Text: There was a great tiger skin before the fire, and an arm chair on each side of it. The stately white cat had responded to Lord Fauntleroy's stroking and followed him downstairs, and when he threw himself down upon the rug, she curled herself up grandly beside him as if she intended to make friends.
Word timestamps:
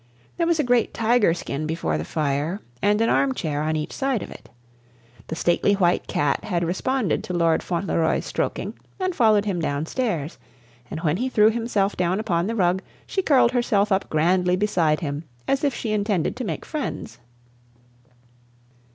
There 0.37 0.47
was 0.47 0.59
a 0.59 0.63
great 0.63 0.95
tiger 0.95 1.31
skin 1.35 1.67
before 1.67 1.99
the 1.99 2.03
fire, 2.03 2.59
and 2.81 3.01
an 3.01 3.09
arm 3.09 3.35
chair 3.35 3.61
on 3.61 3.75
each 3.75 3.93
side 3.93 4.23
of 4.23 4.31
it. 4.31 4.49
The 5.27 5.35
stately 5.35 5.73
white 5.75 6.07
cat 6.07 6.43
had 6.45 6.63
responded 6.63 7.23
to 7.23 7.35
Lord 7.35 7.61
Fauntleroy's 7.61 8.25
stroking 8.25 8.73
and 8.99 9.13
followed 9.13 9.45
him 9.45 9.59
downstairs, 9.59 10.39
and 10.89 11.01
when 11.01 11.17
he 11.17 11.29
threw 11.29 11.51
himself 11.51 11.95
down 11.95 12.19
upon 12.19 12.47
the 12.47 12.55
rug, 12.55 12.81
she 13.05 13.21
curled 13.21 13.51
herself 13.51 13.91
up 13.91 14.09
grandly 14.09 14.55
beside 14.55 15.01
him 15.01 15.23
as 15.47 15.63
if 15.63 15.71
she 15.75 15.91
intended 15.91 16.35
to 16.37 16.43
make 16.45 16.65
friends. 16.65 17.19